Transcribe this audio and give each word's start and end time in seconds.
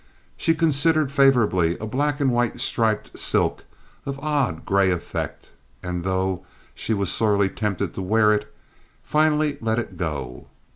She 0.35 0.55
considered 0.55 1.11
favorably 1.11 1.77
a 1.77 1.85
black 1.85 2.19
and 2.19 2.31
white 2.31 2.59
striped 2.59 3.19
silk 3.19 3.65
of 4.03 4.17
odd 4.17 4.65
gray 4.65 4.89
effect, 4.89 5.51
and, 5.83 6.03
though 6.03 6.43
she 6.73 6.91
was 6.95 7.11
sorely 7.11 7.49
tempted 7.49 7.93
to 7.93 8.01
wear 8.01 8.33
it, 8.33 8.51
finally 9.03 9.59
let 9.61 9.77
it 9.77 9.97
go. 9.97 10.47